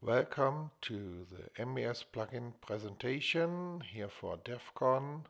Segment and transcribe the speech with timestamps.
[0.00, 5.24] Welcome to the MBS plugin presentation here for DevCon.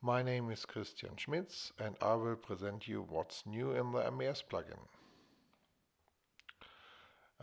[0.00, 4.44] My name is Christian Schmitz and I will present you what's new in the MBS
[4.50, 4.88] plugin.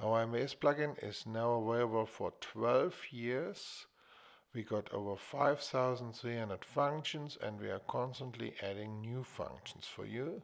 [0.01, 3.85] Our MBS plugin is now available for 12 years.
[4.51, 10.41] We got over 5300 functions and we are constantly adding new functions for you.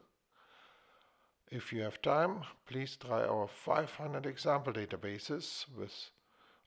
[1.52, 6.10] If you have time, please try our 500 example databases with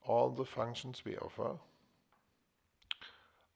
[0.05, 1.59] all the functions we offer.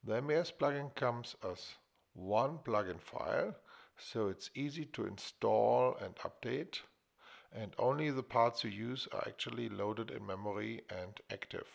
[0.03, 1.77] The MBS plugin comes as
[2.15, 3.55] one plugin file,
[3.97, 6.81] so it's easy to install and update,
[7.53, 11.69] and only the parts you use are actually loaded in memory and active.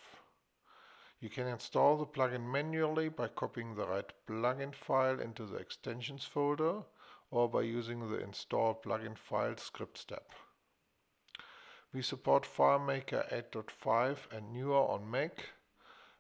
[1.22, 6.26] You can install the plugin manually by copying the right plugin file into the extensions
[6.26, 6.84] folder
[7.32, 10.32] or by using the install plugin file script step.
[11.94, 15.50] We support FileMaker 8.5 and newer on Mac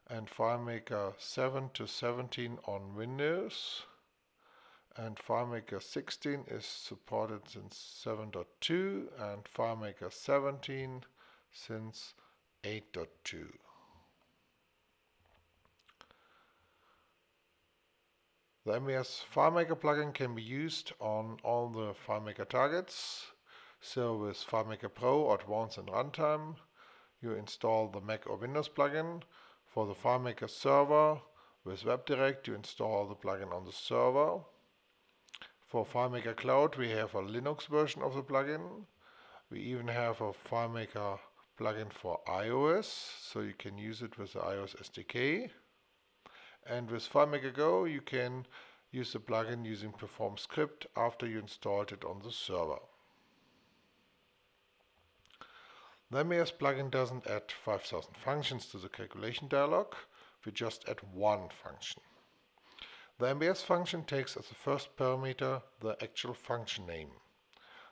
[0.08, 3.84] and FileMaker 7 to 17 on Windows
[4.98, 11.04] and FileMaker 16 is supported since 7.2 and FileMaker 17
[11.52, 12.14] since
[12.64, 13.67] 8.2.
[18.68, 23.28] The MBS FileMaker plugin can be used on all the FileMaker targets.
[23.80, 26.58] So with FileMaker Pro, Advanced and Runtime,
[27.22, 29.22] you install the Mac or Windows plugin.
[29.68, 31.22] For the FileMaker server,
[31.64, 34.42] with WebDirect, you install the plugin on the server.
[35.66, 38.84] For FileMaker Cloud, we have a Linux version of the plugin.
[39.50, 41.20] We even have a FileMaker
[41.58, 42.84] plugin for iOS,
[43.22, 45.52] so you can use it with the iOS SDK.
[46.70, 48.46] And with FileMaker Go, you can
[48.92, 52.80] use the plugin using Perform Script after you installed it on the server.
[56.12, 59.94] The MBS plugin doesn't add 5000 functions to the calculation dialog,
[60.45, 62.02] we just add one function.
[63.20, 67.11] The MBS function takes as the first parameter the actual function name.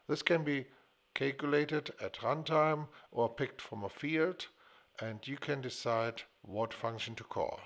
[0.08, 0.68] This can be
[1.14, 4.48] calculated at runtime or picked from a field
[5.02, 7.60] and you can decide what function to call.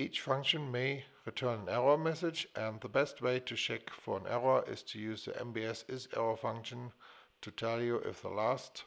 [0.00, 4.28] Each function may return an error message and the best way to check for an
[4.28, 6.92] error is to use the MBS isError function
[7.42, 8.84] to tell you if the last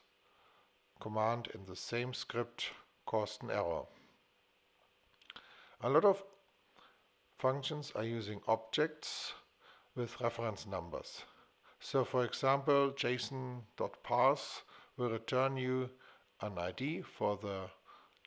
[1.02, 2.68] command in the same script
[3.06, 3.84] caused an error.
[5.82, 6.24] A lot of
[7.38, 9.34] functions are using objects
[9.96, 11.24] with reference numbers.
[11.82, 14.62] So for example, json.parse
[14.96, 15.90] will return you
[16.40, 17.70] an ID for the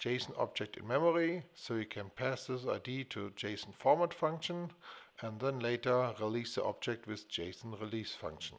[0.04, 4.70] JSON object in memory, so you can pass this ID to JSON format function
[5.22, 8.58] and then later release the object with JSON release function.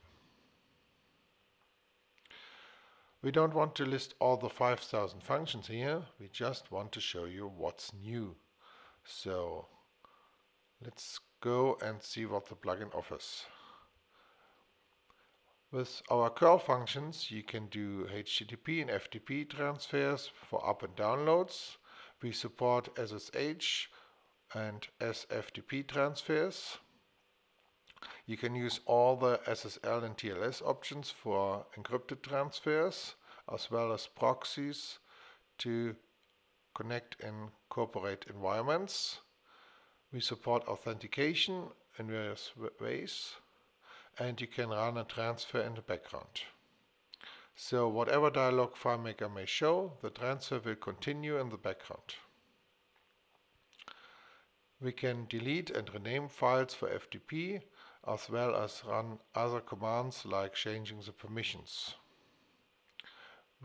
[3.22, 7.26] We don't want to list all the 5000 functions here, we just want to show
[7.26, 8.36] you what's new.
[9.04, 9.68] So
[10.84, 13.46] let's go and see what the plugin offers.
[15.72, 21.78] With our curl functions, you can do HTTP and FTP transfers for up and downloads.
[22.22, 23.88] We support SSH
[24.54, 26.78] and SFTP transfers.
[28.28, 33.16] You can use all the SSL and TLS options for encrypted transfers,
[33.52, 35.00] as well as proxies
[35.58, 35.96] to
[36.76, 39.20] connect in corporate environments.
[40.14, 43.36] We support authentication in various ways
[44.18, 46.42] and you can run a transfer in the background.
[47.56, 52.16] So whatever dialog FileMaker may show, the transfer will continue in the background.
[54.82, 57.62] We can delete and rename files for FTP
[58.08, 61.96] as well as run other commands like changing the permissions.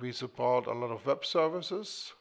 [0.01, 2.13] We support a lot of web services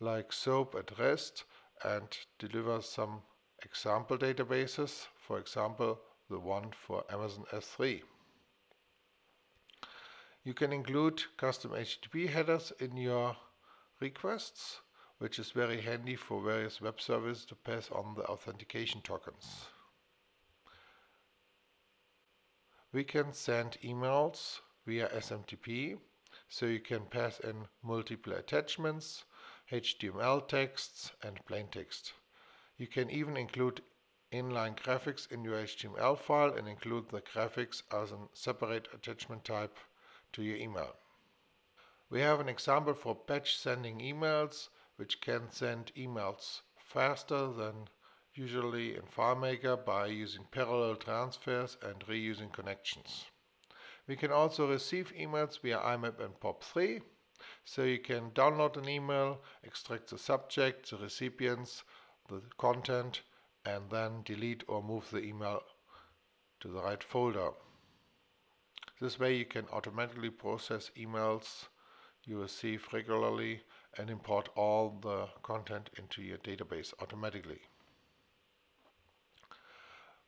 [0.00, 1.44] like SOAP and REST
[1.84, 3.22] and deliver some
[3.64, 6.00] example databases, for example
[6.32, 8.00] the one for Amazon S3.
[10.44, 13.36] You can include custom HTTP headers in your
[14.00, 14.80] requests,
[15.18, 19.66] which is very handy for various web services to pass on the authentication tokens.
[22.92, 25.98] We can send emails via SMTP,
[26.48, 29.24] so you can pass in multiple attachments,
[29.70, 32.14] HTML texts and plain text.
[32.78, 33.82] You can even include
[34.32, 39.78] inline graphics in your HTML file and include the graphics as a separate attachment type
[40.32, 40.96] to your email.
[42.10, 47.88] We have an example for batch sending emails which can send emails faster than
[48.34, 53.26] usually in FileMaker by using parallel transfers and reusing connections.
[54.06, 57.02] We can also receive emails via IMAP and POP3
[57.64, 61.82] So you can download an email, extract the subject, the recipients,
[62.28, 63.22] the content,
[63.64, 65.62] and then delete or move the email
[66.60, 67.50] to the right folder.
[69.00, 71.66] This way you can automatically process emails
[72.24, 73.62] you receive regularly
[73.98, 77.60] and import all the content into your database automatically.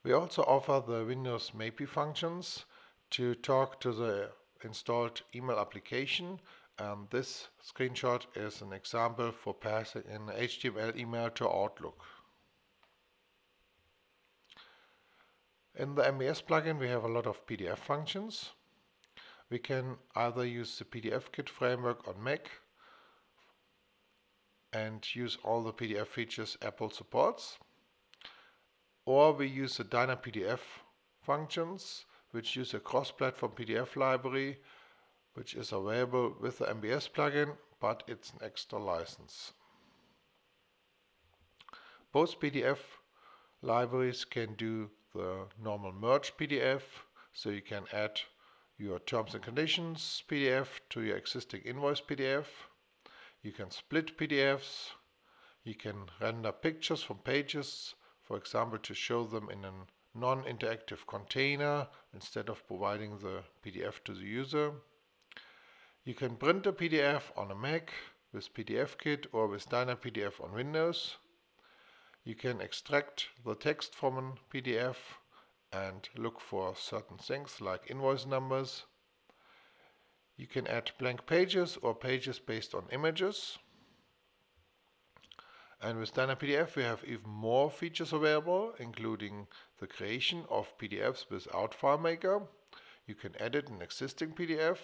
[0.02, 2.64] We also offer the Windows MAPI functions
[3.10, 4.30] to talk to the
[4.62, 6.40] installed email application
[6.78, 12.04] and this screenshot is an example for passing an HTML email to Outlook.
[15.76, 18.52] In the MBS plugin we have a lot of PDF functions.
[19.50, 22.48] We can either use the PDFKit framework on Mac
[24.72, 27.58] and use all the PDF features Apple supports
[29.04, 30.60] or we use the DynaPDF
[31.22, 34.58] functions which use a cross-platform PDF library
[35.34, 39.52] which is available with the MBS plugin but it's an extra license.
[42.12, 42.78] Both PDF
[43.60, 46.82] libraries can do the normal merge PDF
[47.32, 48.20] so you can add
[48.76, 52.46] your terms and conditions PDF to your existing invoice PDF.
[53.42, 54.90] You can split PDFs.
[55.62, 59.72] You can render pictures from pages, for example, to show them in a
[60.14, 64.72] non-interactive container instead of providing the PDF to the user.
[66.04, 67.92] You can print a PDF on a Mac
[68.32, 71.16] with PDFKit or with DynaPDF on Windows.
[72.24, 74.96] You can extract the text from a PDF
[75.70, 78.84] and look for certain things like invoice numbers.
[80.34, 83.58] You can add blank pages or pages based on images.
[85.82, 89.46] And with DynaPDF we have even more features available, including
[89.78, 92.48] the creation of PDFs without FileMaker.
[93.06, 94.78] You can edit an existing PDF.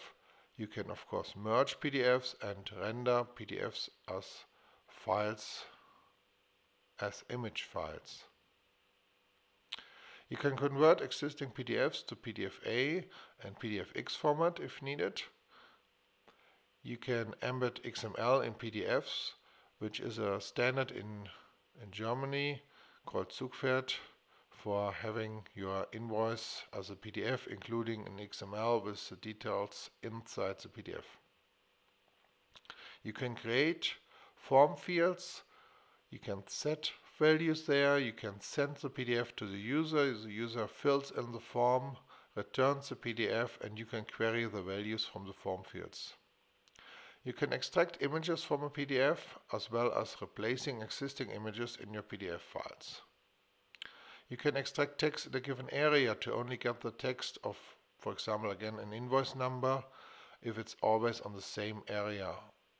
[0.59, 4.45] You can of course merge PDFs and render PDFs as
[4.89, 5.65] files,
[7.01, 8.25] as image files.
[10.29, 13.05] You can convert existing PDFs to PDF-A
[13.43, 15.23] and PDF-X format if needed.
[16.83, 19.33] You can embed XML in PDFs,
[19.79, 21.29] which is a standard in,
[21.83, 22.63] in Germany
[23.07, 23.95] called ZUGFeRD
[24.51, 30.69] for having your invoice as a PDF, including an XML with the details inside the
[30.69, 31.05] PDF.
[33.03, 33.95] You can create
[34.37, 35.43] form fields,
[36.11, 36.91] you can set
[37.21, 37.97] values there.
[37.97, 40.13] You can send the PDF to the user.
[40.13, 41.99] The user fills in the form,
[42.35, 46.15] returns the PDF, and you can query the values from the form fields.
[47.23, 49.19] You can extract images from a PDF
[49.53, 53.03] as well as replacing existing images in your PDF files.
[54.29, 57.57] You can extract text in a given area to only get the text of,
[57.99, 59.85] for example, again an invoice number
[60.43, 62.35] if it's always on the same area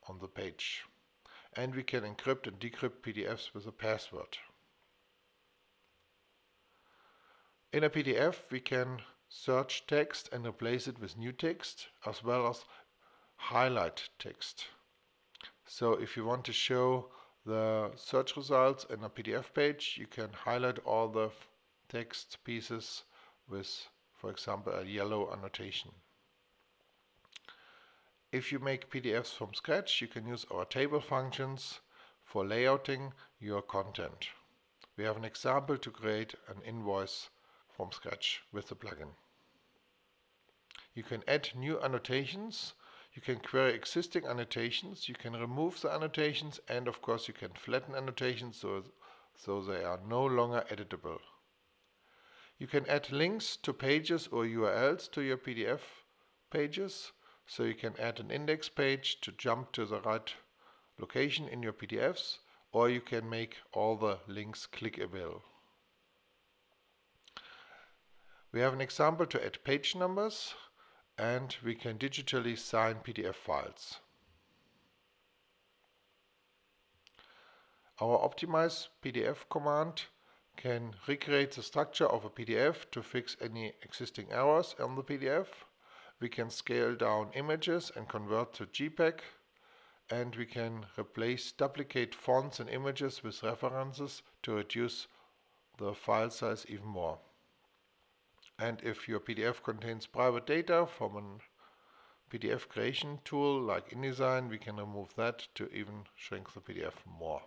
[0.09, 0.85] on the page
[1.55, 4.39] and we can encrypt and decrypt PDFs with a password.
[7.73, 12.49] In a PDF we can search text and replace it with new text as well
[12.49, 12.65] as
[13.37, 14.67] highlight text.
[15.67, 17.11] So if you want to show
[17.47, 21.31] the search results in a PDF page you can highlight all the
[21.89, 23.05] text pieces
[23.49, 25.91] with for example a yellow annotation.
[28.33, 31.81] If you make PDFs from scratch, you can use our table functions
[32.25, 34.29] for layouting your content.
[34.97, 37.29] We have an example to create an invoice
[37.77, 39.17] from scratch with the plugin.
[40.95, 42.75] You can add new annotations,
[43.15, 47.55] you can query existing annotations, you can remove the annotations and of course you can
[47.55, 48.85] flatten annotations so,
[49.35, 51.19] so they are no longer editable.
[52.59, 55.81] You can add links to pages or URLs to your PDF
[56.51, 57.11] pages
[57.51, 60.35] so you can add an index page to jump to the right
[61.01, 62.39] location in your PDFs
[62.71, 65.43] or you can make all the links clickable.
[68.53, 70.55] We have an example to add page numbers
[71.19, 73.99] and we can digitally sign PDF files.
[78.01, 80.03] Our optimize PDF command
[80.57, 85.49] can recreate the structure of a PDF to fix any existing errors on the PDF
[86.21, 89.21] we can scale down images and convert to JPEG
[90.11, 95.07] and we can replace duplicate fonts and images with references to reduce
[95.79, 97.19] the file size even more.
[98.59, 104.59] And if your PDF contains private data from a PDF creation tool like InDesign, we
[104.59, 107.43] can remove that to even shrink the PDF more.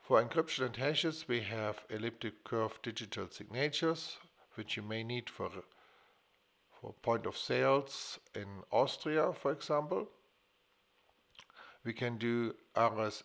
[0.00, 4.18] For encryption and hashes, we have elliptic curve digital signatures
[4.56, 5.50] which you may need for,
[6.70, 10.08] for point of sales in Austria, for example.
[11.84, 13.24] We can do RS,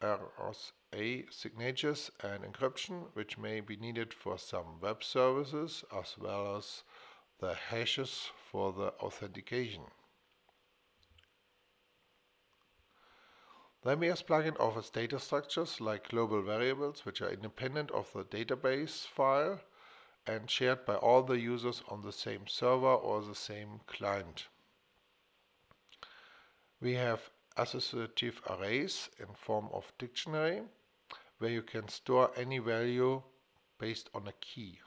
[0.00, 6.84] RSA signatures and encryption, which may be needed for some web services, as well as
[7.40, 9.82] the hashes for the authentication.
[13.82, 19.06] The MBS plugin offers data structures like global variables, which are independent of the database
[19.06, 19.60] file
[20.26, 24.48] and shared by all the users on the same server or the same client.
[26.80, 30.62] We have associative arrays in form of dictionary
[31.38, 33.22] where you can store any value
[33.78, 34.78] based on a key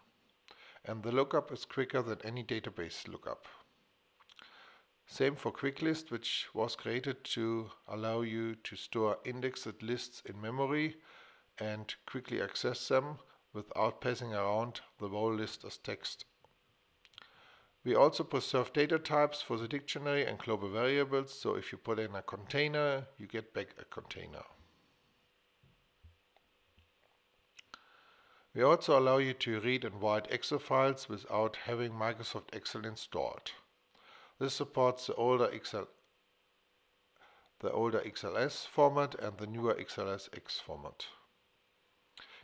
[0.86, 3.46] and the lookup is quicker than any database lookup.
[5.06, 10.96] Same for QuickList, which was created to allow you to store indexed lists in memory
[11.60, 13.20] and quickly access them
[13.54, 16.26] without passing around the whole list as text.
[17.84, 22.00] We also preserve data types for the dictionary and global variables, so if you put
[22.00, 24.44] in a container, you get back a container.
[28.54, 33.52] We also allow you to read and write Excel files without having Microsoft Excel installed.
[34.40, 35.88] This supports the older Excel
[37.62, 41.06] the older XLS format and the newer XLSX format.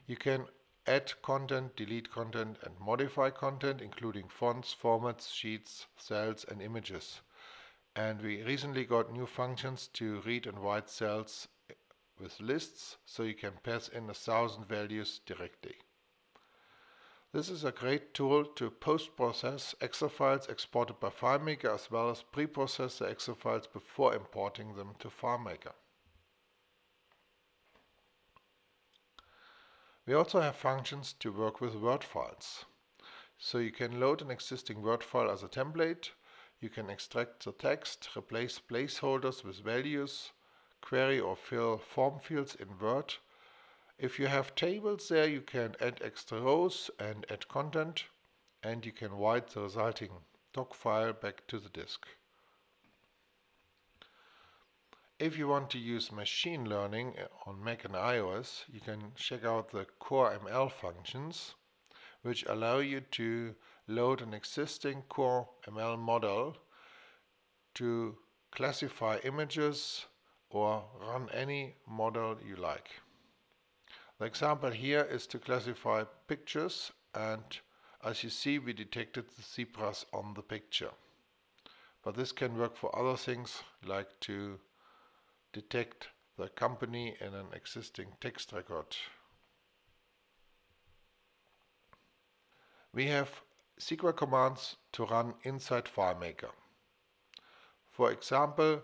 [0.05, 0.45] You can
[0.87, 7.21] add content, delete content and modify content including fonts, formats, sheets, cells and images.
[7.95, 11.47] And we recently got new functions to read and write cells
[12.19, 15.75] with lists so you can pass in a thousand values directly.
[17.33, 22.23] This is a great tool to post-process Excel files exported by FileMaker as well as
[22.23, 25.73] pre-process the Excel files before importing them to FileMaker.
[30.07, 32.65] We also have functions to work with Word files.
[33.37, 36.09] So you can load an existing Word file as a template,
[36.59, 40.31] you can extract the text, replace placeholders with values,
[40.81, 43.13] query or fill form fields in Word,
[43.99, 48.03] if you have tables there, you can add extra rows and add content,
[48.61, 50.11] and you can write the resulting
[50.53, 52.07] doc file back to the disk.
[55.19, 59.43] If you want to use machine learning eh, on Mac and iOS, you can check
[59.43, 61.55] out the Core ML functions,
[62.21, 63.55] which allow you to
[63.87, 66.55] load an existing Core ML model
[67.73, 68.15] to
[68.51, 70.05] classify images
[70.51, 72.91] or run any model you like.
[74.19, 77.43] The example here is to classify pictures and
[78.03, 80.91] as you see we detected the zebras on the picture.
[82.03, 84.59] But this can work for other things like to
[85.53, 88.95] detect the company in an existing text record.
[92.93, 93.41] We have
[93.79, 96.51] SQL commands to run inside FileMaker.
[97.91, 98.83] For example,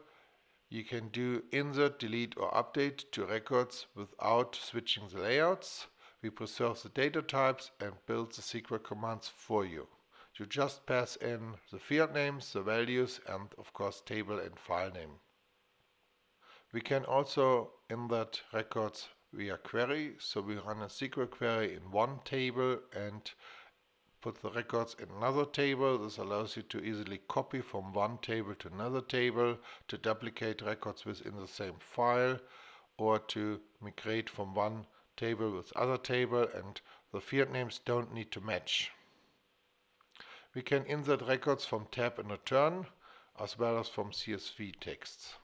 [0.70, 5.88] you can do insert, delete or update to records without switching the layouts.
[6.22, 9.88] We preserve the data types and build the SQL commands for you.
[10.36, 14.92] You just pass in the field names, the values and of course table and file
[14.92, 15.20] name.
[16.74, 22.20] We can also insert records via query, so we run a SQL query in one
[22.26, 23.32] table and
[24.22, 26.00] put the records in another table.
[26.00, 31.06] This allows you to easily copy from one table to another table, to duplicate records
[31.06, 32.40] within the same file,
[32.98, 38.32] or to migrate from one table with other table and the field names don't need
[38.32, 38.92] to match.
[40.56, 42.88] We can insert records from tab and return
[43.40, 45.36] as well as from CSV texts.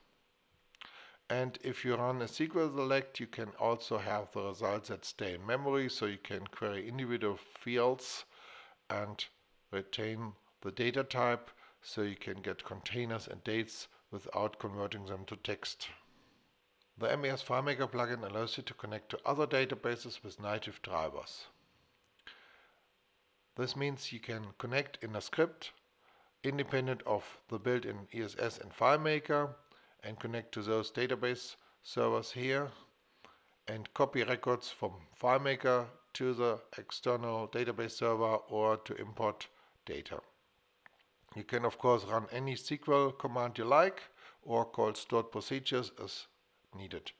[1.30, 5.34] And if you run a SQL select, you can also have the results that stay
[5.34, 8.24] in memory, so you can query individual fields
[8.90, 9.24] and
[9.70, 10.32] retain
[10.62, 11.48] the data type
[11.82, 15.86] so you can get containers and dates without converting them to text.
[16.98, 21.46] The MBS FileMaker plugin allows you to connect to other databases with native drivers.
[23.54, 25.70] This means you can connect in a script
[26.42, 29.54] independent of the built-in ESS and FileMaker
[30.04, 32.68] and connect to those database servers here
[33.68, 39.46] and copy records from FileMaker to the external database server or to import
[39.86, 40.20] data.
[41.36, 44.02] You can of course run any SQL command you like
[44.42, 46.26] or call stored procedures as
[46.76, 47.12] needed.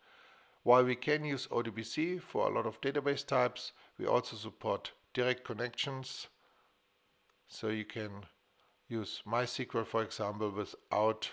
[0.62, 5.44] While we can use ODBC for a lot of database types, we also support direct
[5.44, 6.26] connections
[7.46, 8.26] so you can
[8.88, 11.30] use MySQL for example without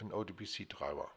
[0.00, 1.08] an ODBC driver.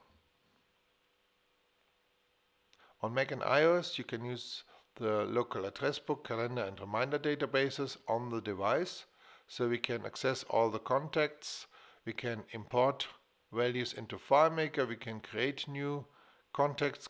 [3.02, 4.64] On Mac and iOS you can use
[4.96, 9.06] the local address book, calendar and reminder databases on the device.
[9.48, 11.66] so we can access all the contacts,
[12.06, 13.08] we can import
[13.52, 16.06] values into FileMaker, we can create new
[16.54, 17.10] contacts,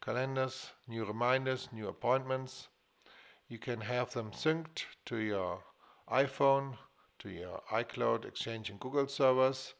[0.00, 2.68] calendars, new reminders, new appointments.
[3.48, 5.64] You can have them synced to your
[6.10, 6.78] iPhone,
[7.18, 9.74] to your iCloud, Exchange and Google servers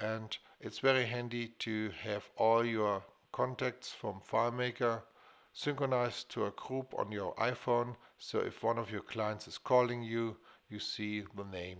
[0.00, 5.02] and it's very handy to have all your contacts from FileMaker
[5.52, 10.02] synchronized to a group on your iPhone so if one of your clients is calling
[10.02, 10.36] you
[10.68, 11.78] you see the name.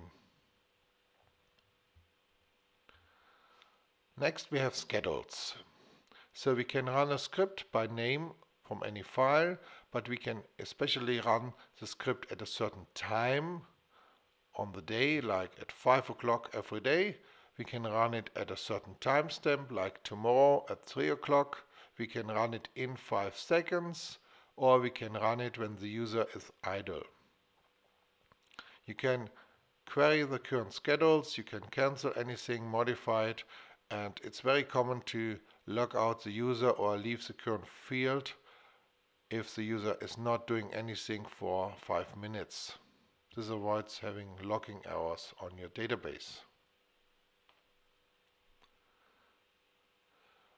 [4.19, 5.55] Next we have schedules.
[6.33, 8.31] So we can run a script by name
[8.67, 9.59] from any file
[9.93, 13.63] but we can especially run the script at a certain time
[14.55, 17.17] on the day like at 5 o'clock every day
[17.59, 21.65] we can run it at a certain timestamp like tomorrow at 3 o'clock.
[21.99, 24.19] We can run it in 5 seconds
[24.57, 27.03] or we can run it when the user is idle.
[28.85, 29.31] You can
[29.87, 33.45] query the current schedules, you can cancel anything, modify it
[33.91, 38.33] and it's very common to log out the user or leave the current field
[39.31, 42.77] if the user is not doing anything for 5 minutes.
[43.35, 46.41] This avoids having logging errors on your database.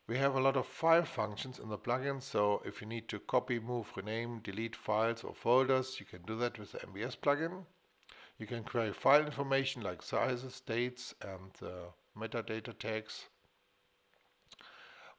[0.08, 3.18] We have a lot of file functions in the plugin, so if you need to
[3.18, 7.66] copy, move, rename, delete files or folders, you can do that with the MBS plugin.
[8.38, 13.26] You can query file information like sizes, dates and uh, metadata tags.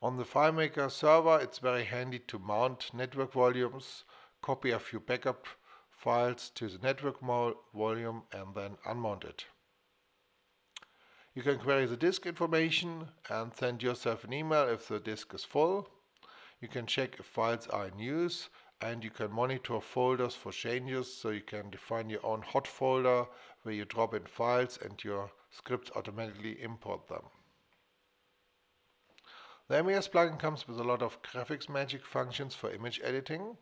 [0.01, 4.05] On the FileMaker server, it's very handy to mount network volumes,
[4.41, 5.45] copy a few backup
[5.91, 7.21] files to the network
[7.75, 9.45] volume and then unmount it.
[11.39, 15.45] You can query the disk information and send yourself an email if the disk is
[15.45, 15.87] full.
[16.59, 18.49] You can check if files are in use
[18.81, 23.25] and you can monitor folders for changes so you can define your own hot folder
[23.61, 27.23] where you drop in files and your scripts automatically import them.
[29.69, 33.55] The MBS plugin comes with a lot of GraphicsMagick functions for image editing.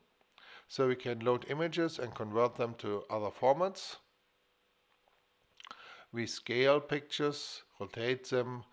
[0.68, 3.98] So we can load images and convert them to other formats.
[6.14, 8.64] We scale pictures, rotate them,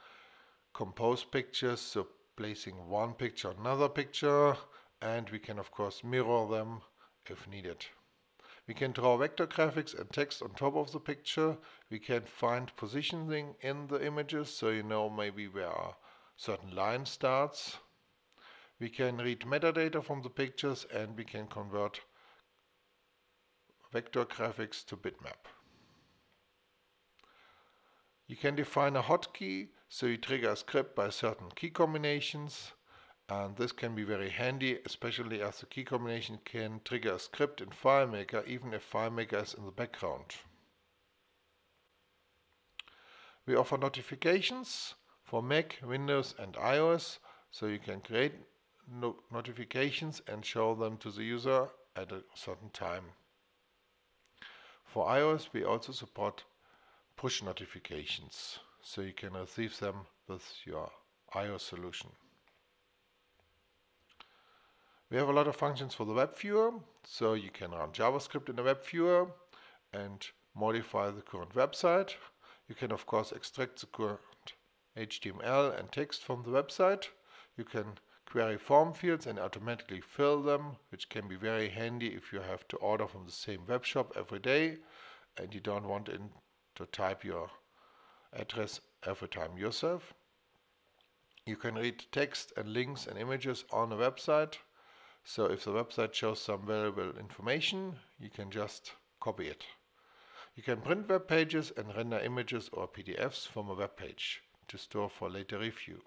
[0.73, 4.57] compose pictures, so placing one picture on another picture,
[5.03, 6.83] and we can of course mirror them
[7.27, 7.87] if needed.
[8.67, 11.59] We can draw vector graphics and text on top of the picture.
[11.91, 15.97] We can find positioning in the images, so you know maybe where a
[16.37, 17.77] certain line starts.
[18.81, 22.01] We can read metadata from the pictures and we can convert
[23.93, 25.47] vector graphics to bitmap.
[28.35, 32.73] You can define a hotkey, so you trigger a script by certain key combinations.
[33.29, 37.61] And this can be very handy, especially as the key combination can trigger a script
[37.61, 40.35] in FileMaker, even if FileMaker is in the background.
[43.47, 47.21] We offer notifications for Mac, Windows and iOS,
[47.53, 48.35] so you can create
[48.91, 53.05] no notifications and show them to the user at a certain time.
[54.85, 56.43] For iOS we also support
[57.17, 60.91] push notifications so you can receive them with your
[61.35, 62.11] iOS solution.
[65.11, 66.73] We have a lot of functions for the web viewer,
[67.05, 69.29] so you can run JavaScript in the web viewer
[69.93, 72.15] and modify the current website.
[72.69, 74.55] You can of course extract the current
[74.97, 77.09] HTML and text from the website.
[77.57, 82.33] You can query form fields and automatically fill them, which can be very handy if
[82.33, 84.79] you have to order from the same web shop every day
[85.37, 86.31] and you don't want in
[86.75, 87.51] to type your
[88.33, 90.15] address every time yourself.
[91.47, 94.57] You can read text and links and images on the website.
[95.25, 99.65] So if the website shows some valuable information, you can just copy it.
[100.55, 104.79] You can print web pages and render images or PDFs from a web page to
[104.79, 106.03] store for later review.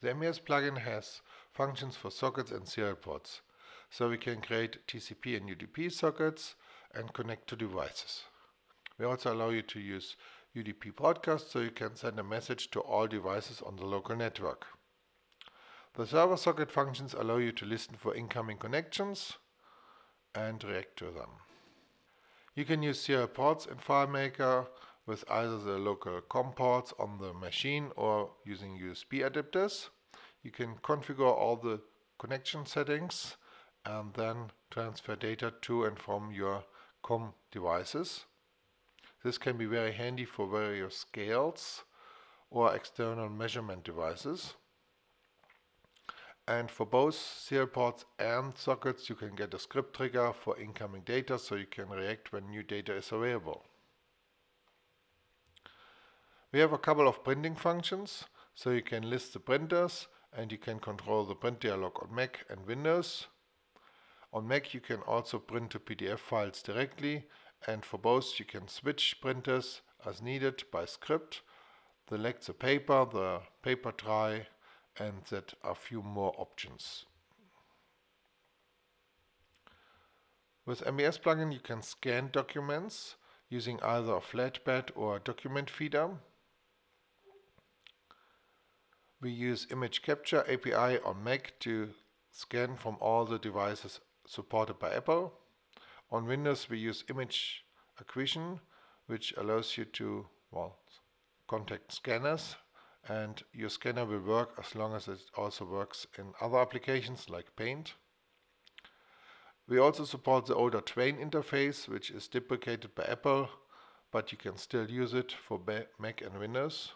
[0.00, 1.20] The MBS plugin has
[1.52, 3.42] functions for sockets and serial ports,
[3.90, 6.54] so we can create TCP and UDP sockets
[6.94, 8.24] and connect to devices.
[9.00, 10.16] We also allow you to use
[10.54, 14.66] UDP broadcast so you can send a message to all devices on the local network.
[15.94, 19.38] The server socket functions allow you to listen for incoming connections
[20.34, 21.30] and react to them.
[22.54, 24.66] You can use serial ports in FileMaker
[25.06, 29.88] with either the local COM ports on the machine or using USB adapters.
[30.42, 31.80] You can configure all the
[32.18, 33.36] connection settings
[33.86, 36.64] and then transfer data to and from your
[37.02, 38.26] COM devices.
[39.22, 41.84] This can be very handy for various scales
[42.50, 44.54] or external measurement devices.
[46.50, 51.02] and for both serial ports and sockets you can get a script trigger for incoming
[51.02, 53.64] data so you can react when new data is available.
[56.50, 60.58] We have a couple of printing functions so you can list the printers and you
[60.58, 63.28] can control the print dialog on Mac and Windows.
[64.32, 67.26] On Mac you can also print to PDF files directly
[67.66, 71.42] and for both you can switch printers as needed by script,
[72.08, 74.46] select the paper, the paper tray
[74.98, 77.04] and set a few more options.
[80.66, 83.16] With MBS plugin you can scan documents
[83.48, 86.10] using either a flatbed or a document feeder.
[89.20, 91.90] We use image capture API on Mac to
[92.30, 95.39] scan from all the devices supported by Apple.
[96.12, 97.64] On Windows we use image
[98.00, 98.60] acquisition
[99.06, 100.78] which allows you to well,
[101.46, 102.56] contact scanners
[103.08, 107.54] and your scanner will work as long as it also works in other applications like
[107.54, 107.94] Paint.
[109.68, 113.48] We also support the older Twain interface which is deprecated by Apple
[114.10, 115.60] but you can still use it for
[115.98, 116.92] Mac and Windows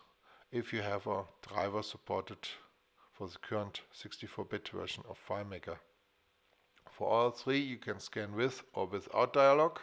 [0.51, 2.49] if you have a driver supported
[3.13, 5.79] for the current 64-bit version of FileMaker.
[6.97, 9.81] For all three you can scan with or without dialog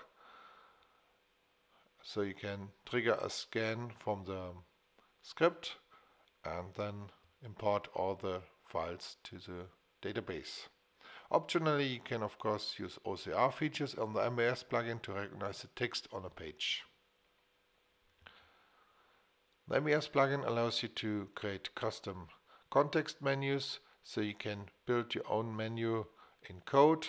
[2.01, 4.53] so you can trigger a scan from the
[5.21, 5.75] script
[6.45, 7.11] and then
[7.43, 9.65] import all the files to the
[10.01, 10.67] database.
[11.29, 15.67] Optionally, you can of course use OCR features on the MBS plugin to recognize the
[15.67, 16.83] text on a page.
[19.67, 22.29] The MBS plugin allows you to create custom
[22.69, 26.05] context menus so you can build your own menu
[26.49, 27.07] in code,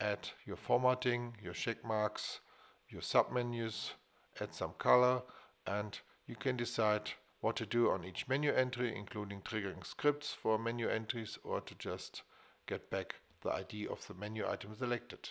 [0.00, 2.40] add your formatting, your check marks,
[2.88, 3.92] your submenus,
[4.40, 5.22] add some color
[5.66, 10.58] and you can decide what to do on each menu entry, including triggering scripts for
[10.58, 12.22] menu entries or to just
[12.66, 15.30] get back the ID of the menu item selected.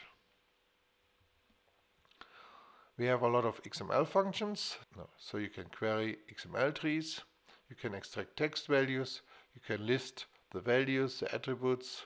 [2.97, 4.77] We have a lot of XML functions,
[5.17, 7.21] so you can query XML trees,
[7.69, 9.21] you can extract text values,
[9.53, 12.05] you can list the values, the attributes,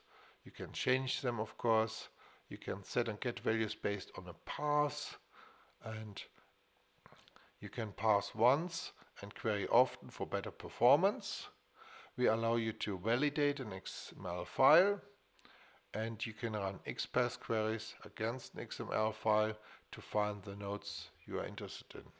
[0.50, 2.10] you can change them of course,
[2.50, 5.18] you can set and get values based on a parse,
[5.84, 6.24] and
[7.62, 11.50] you can parse once and query often for better performance.
[12.18, 15.02] We allow you to validate an XML file
[15.94, 19.56] and you can run XPath queries against an XML file
[19.92, 22.12] to find the nodes you are interested in.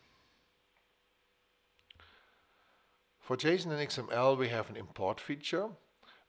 [3.20, 5.70] For JSON and XML we have an import feature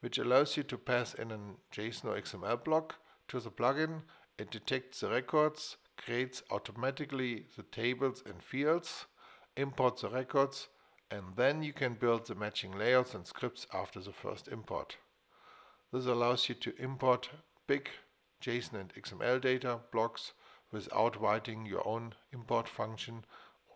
[0.00, 1.38] which allows you to pass in a
[1.74, 2.96] JSON or XML block
[3.28, 4.02] to the plugin.
[4.38, 9.06] It detects the records, creates automatically the tables and fields
[9.56, 10.68] imports the records
[11.10, 14.96] and then you can build the matching layouts and scripts after the first import.
[15.92, 17.30] This allows you to import
[17.66, 17.90] big
[18.42, 20.32] JSON and XML data blocks
[20.70, 23.24] without writing your own import function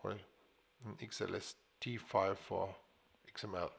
[0.01, 2.75] or an XLST file for
[3.35, 3.69] XML.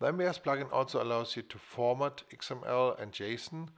[0.00, 3.68] The MBS plugin also allows you to format XML and JSON,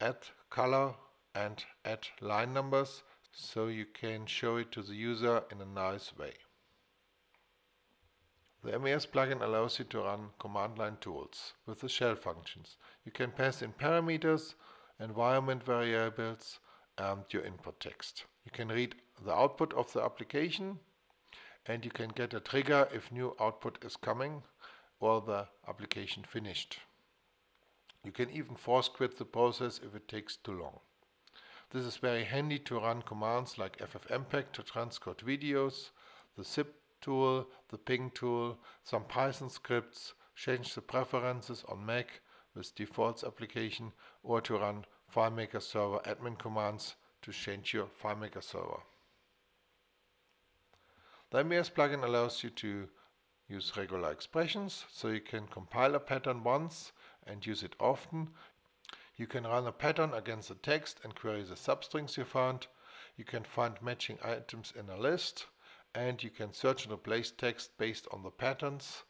[0.00, 0.16] add
[0.48, 0.94] color
[1.34, 6.16] and add line numbers so you can show it to the user in a nice
[6.16, 6.32] way.
[8.62, 12.76] The MBS plugin allows you to run command line tools with the shell functions.
[13.04, 14.54] You can pass in parameters,
[14.98, 16.58] environment variables
[16.98, 18.24] and your input text.
[18.44, 18.94] You can read
[19.24, 20.78] the output of the application
[21.66, 24.42] and you can get a trigger if new output is coming
[25.00, 26.78] or the application finished.
[28.04, 30.80] You can even force quit the process if it takes too long.
[31.70, 35.90] This is very handy to run commands like ffmpeg to transcode videos,
[36.36, 42.20] the zip tool, the ping tool, some Python scripts, change the preferences on Mac
[42.54, 44.84] with defaults application or to run
[45.14, 48.80] FileMaker server admin commands to change your FileMaker server.
[51.30, 52.88] The MBS plugin allows you to
[53.50, 56.92] use regular expressions, so you can compile a pattern once
[57.26, 58.28] and use it often.
[59.16, 62.68] You can run a pattern against the text and query the substrings you found.
[63.16, 65.46] You can find matching items in a list
[65.94, 69.02] and you can search and replace text based on the patterns.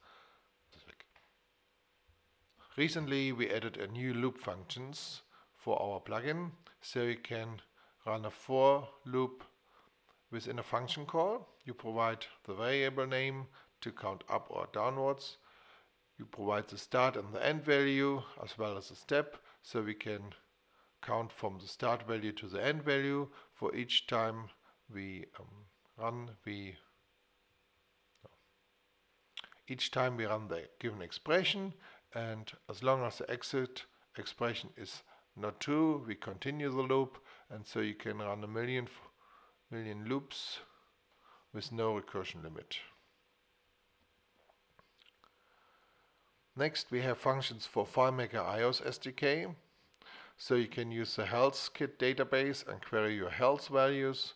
[2.76, 5.22] Recently we added a new loop functions
[5.55, 7.61] for our plugin so you can
[8.07, 9.44] run a for loop
[10.31, 11.46] within a function call.
[11.64, 13.48] You provide the variable name
[13.81, 15.37] to count up or downwards.
[16.19, 19.95] You provide the start and the end value as well as a step so we
[19.95, 20.35] can
[21.03, 24.51] count from the start value to the end value for each time
[24.93, 25.47] we um,
[25.97, 26.77] run we
[29.66, 31.73] each time we run the given expression
[32.14, 33.85] and as long as the exit
[34.19, 35.03] expression is
[35.37, 37.19] not true we continue the loop
[37.51, 38.88] and so you can run a million
[39.71, 40.59] million loops
[41.53, 42.77] with no recursion limit.
[46.56, 49.54] Next we have functions for FileMaker iOS SDK.
[50.36, 54.34] So you can use the HealthKit database and query your health values.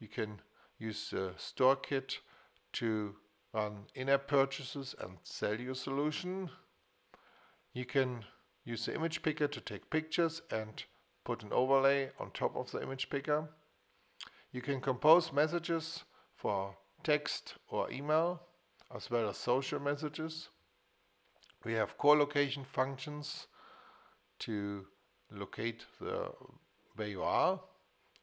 [0.00, 0.40] You can
[0.78, 2.18] use the StoreKit
[2.74, 3.14] to
[3.52, 6.50] run in-app purchases and sell your solution.
[7.72, 8.24] You can
[8.64, 10.84] use the image picker to take pictures and
[11.24, 13.48] put an overlay on top of the image picker.
[14.52, 18.40] You can compose messages for text or email
[18.94, 20.48] as well as social messages.
[21.64, 23.46] We have CoreLocation functions
[24.40, 24.86] to
[25.30, 26.32] locate the
[26.96, 27.60] where you are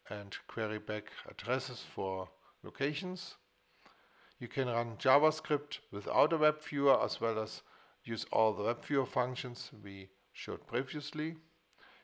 [0.10, 2.30] and query back addresses for
[2.64, 3.36] locations.
[4.40, 7.62] You can run JavaScript without a web viewer as well as
[8.04, 11.36] use all the web viewer functions we showed previously.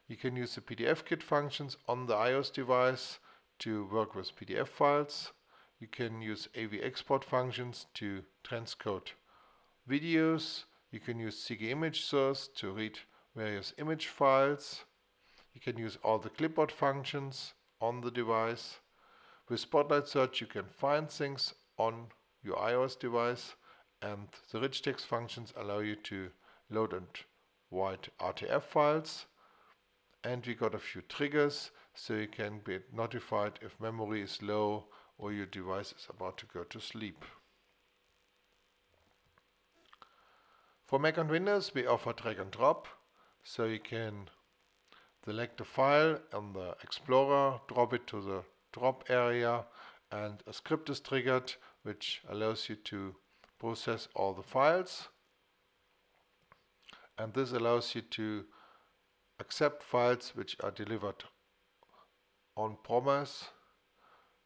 [0.08, 3.20] You can use the PDFKit functions on the iOS device
[3.60, 5.32] to work with PDF files.
[5.80, 9.14] You can use AV export functions to transcode
[9.90, 10.64] videos.
[10.96, 13.00] You can use CG image source to read
[13.36, 14.86] various image files.
[15.54, 18.78] You can use all the clipboard functions on the device.
[19.50, 22.08] With Spotlight Search you can find things on
[22.42, 23.56] your iOS device
[24.02, 26.30] and the rich text functions allow you to
[26.70, 27.08] load and
[27.72, 29.26] write RTF files
[30.24, 34.86] and we got a few triggers so you can be notified if memory is low
[35.18, 37.26] or your device is about to go to sleep.
[40.88, 42.88] For Mac and Windows we offer drag and drop
[43.44, 44.30] so you can
[45.24, 49.66] select a file on the Explorer, drop it to the drop area
[50.12, 53.16] and a script is triggered which allows you to
[53.58, 55.10] process all the files
[57.18, 58.46] and this allows you to
[59.40, 61.24] accept files which are delivered
[62.56, 63.46] on promise.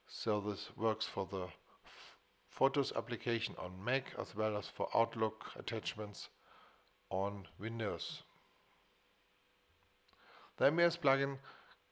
[0.08, 1.48] So this works for the
[2.60, 6.28] Photos application on Mac as well as for Outlook attachments
[7.10, 8.24] on Windows.
[10.58, 11.38] The MBS plugin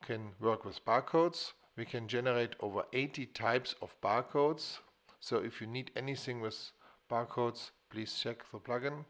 [0.05, 1.53] can work with barcodes.
[1.77, 4.79] We can generate over 80 types of barcodes.
[5.21, 6.71] So if you need anything with
[7.09, 9.05] barcodes, please check the plugin.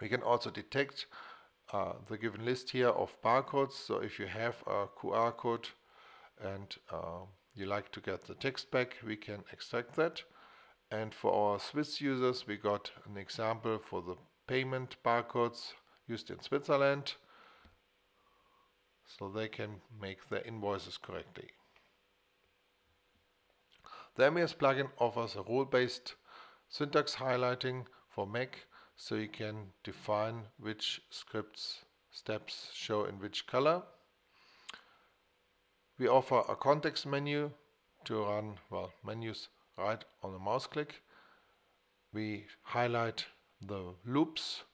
[0.00, 1.08] We can also detect
[1.74, 3.72] uh, the given list here of barcodes.
[3.72, 5.68] So if you have a QR code
[6.42, 10.22] and uh, you like to get the text back, we can extract that.
[10.90, 15.72] And for our Swiss users, we got an example for the payment barcodes
[16.06, 17.14] used in Switzerland
[19.06, 21.50] so they can make their invoices correctly.
[24.16, 26.14] The MBS plugin offers a rule-based
[26.68, 33.82] syntax highlighting for Mac so you can define which scripts steps show in which color.
[36.02, 37.52] We offer a context menu
[38.06, 39.46] to run well menus
[39.78, 41.00] right on the mouse click.
[42.12, 43.26] We highlight
[43.64, 44.64] the loops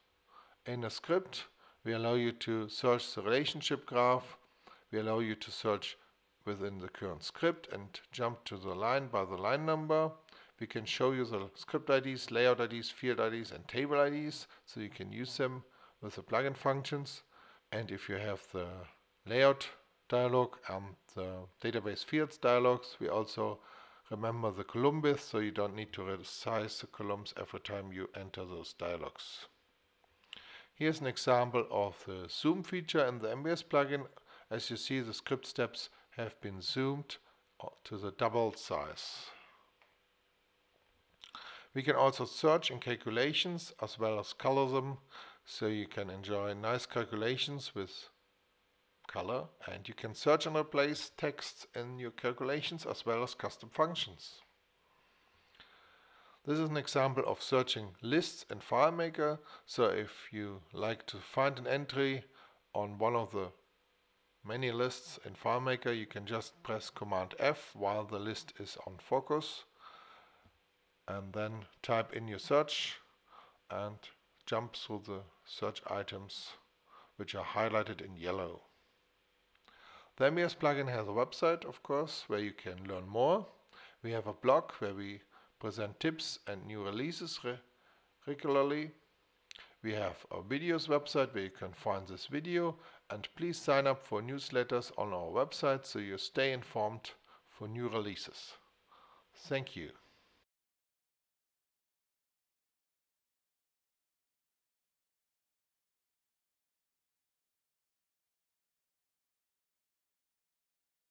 [0.65, 1.43] in a script.
[1.85, 4.37] We allow you to search the relationship graph.
[4.91, 5.97] We allow you to search
[6.45, 10.09] within the current script and jump to the line by the line number
[10.59, 14.79] we can show you the script IDs, layout IDs, field IDs and table IDs so
[14.79, 15.63] you can use them
[16.01, 17.21] with the plugin functions
[17.71, 18.67] and if you have the
[19.27, 19.69] layout
[20.09, 21.29] dialog and the
[21.63, 23.59] database fields dialogs we also
[24.09, 28.09] remember the column width so you don't need to resize the columns every time you
[28.15, 29.45] enter those dialogs.
[30.73, 34.05] Here's an example of the zoom feature in the MBS plugin.
[34.49, 37.17] As you see the script steps have been zoomed
[37.63, 39.25] uh, to the double size.
[41.75, 44.97] We can also search in calculations as well as color them
[45.45, 48.09] so you can enjoy nice calculations with
[49.09, 53.69] color and you can search and replace texts in your calculations as well as custom
[53.73, 54.41] functions.
[56.45, 59.39] This is an example of searching lists in FileMaker.
[59.65, 62.23] So if you like to find an entry
[62.73, 63.51] on one of the
[64.45, 68.95] many lists in FileMaker, you can just press Command F while the list is on
[68.99, 69.65] focus
[71.07, 72.99] and then type in your search
[73.69, 73.97] and
[74.45, 76.49] jump through the search items
[77.17, 78.61] which are highlighted in yellow.
[80.19, 83.47] The MBS plugin has a website of course where you can learn more.
[84.03, 85.21] We have a blog where we
[85.59, 87.57] present tips and new releases re
[88.27, 88.91] regularly.
[89.81, 92.75] We have a videos website where you can find this video
[93.09, 97.11] and please sign up for newsletters on our website so you stay informed
[97.47, 98.55] for new releases.
[99.47, 99.91] Thank you.